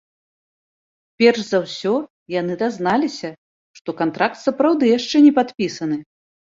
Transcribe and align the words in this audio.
Перш 1.23 1.39
за 1.51 1.59
ўсё 1.67 1.93
яны 2.39 2.53
дазналіся, 2.63 3.29
што 3.79 3.89
кантракт 4.01 4.37
сапраўды 4.47 4.85
яшчэ 4.97 5.17
не 5.29 5.33
падпісаны. 5.39 5.97